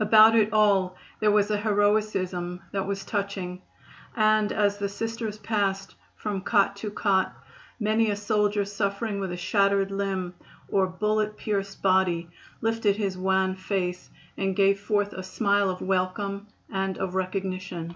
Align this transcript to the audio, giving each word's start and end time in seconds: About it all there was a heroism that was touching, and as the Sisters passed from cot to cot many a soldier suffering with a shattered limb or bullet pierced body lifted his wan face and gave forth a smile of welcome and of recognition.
About 0.00 0.34
it 0.34 0.50
all 0.50 0.96
there 1.20 1.30
was 1.30 1.50
a 1.50 1.58
heroism 1.58 2.58
that 2.72 2.86
was 2.86 3.04
touching, 3.04 3.60
and 4.16 4.50
as 4.50 4.78
the 4.78 4.88
Sisters 4.88 5.36
passed 5.36 5.94
from 6.16 6.40
cot 6.40 6.74
to 6.76 6.90
cot 6.90 7.34
many 7.78 8.08
a 8.08 8.16
soldier 8.16 8.64
suffering 8.64 9.20
with 9.20 9.30
a 9.30 9.36
shattered 9.36 9.90
limb 9.90 10.32
or 10.68 10.86
bullet 10.86 11.36
pierced 11.36 11.82
body 11.82 12.30
lifted 12.62 12.96
his 12.96 13.18
wan 13.18 13.56
face 13.56 14.08
and 14.38 14.56
gave 14.56 14.80
forth 14.80 15.12
a 15.12 15.22
smile 15.22 15.68
of 15.68 15.82
welcome 15.82 16.46
and 16.72 16.96
of 16.96 17.14
recognition. 17.14 17.94